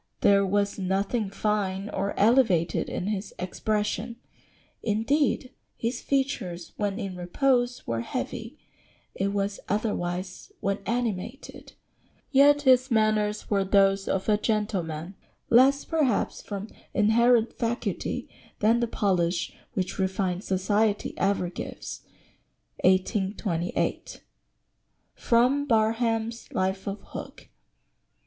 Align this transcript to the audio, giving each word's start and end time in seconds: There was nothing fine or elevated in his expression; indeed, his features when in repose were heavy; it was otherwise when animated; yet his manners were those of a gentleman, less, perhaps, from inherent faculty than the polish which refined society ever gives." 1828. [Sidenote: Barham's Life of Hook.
There 0.21 0.43
was 0.43 0.79
nothing 0.79 1.29
fine 1.29 1.87
or 1.89 2.19
elevated 2.19 2.89
in 2.89 3.05
his 3.05 3.35
expression; 3.37 4.15
indeed, 4.81 5.51
his 5.77 6.01
features 6.01 6.73
when 6.75 6.97
in 6.97 7.15
repose 7.15 7.85
were 7.85 8.01
heavy; 8.01 8.57
it 9.13 9.27
was 9.31 9.59
otherwise 9.69 10.51
when 10.59 10.79
animated; 10.87 11.73
yet 12.31 12.63
his 12.63 12.89
manners 12.89 13.51
were 13.51 13.63
those 13.63 14.07
of 14.07 14.27
a 14.27 14.39
gentleman, 14.39 15.13
less, 15.51 15.85
perhaps, 15.85 16.41
from 16.41 16.69
inherent 16.95 17.53
faculty 17.53 18.27
than 18.57 18.79
the 18.79 18.87
polish 18.87 19.53
which 19.73 19.99
refined 19.99 20.43
society 20.43 21.13
ever 21.17 21.47
gives." 21.47 22.01
1828. 22.83 24.23
[Sidenote: 25.15 25.67
Barham's 25.67 26.51
Life 26.51 26.87
of 26.87 27.01
Hook. 27.01 27.49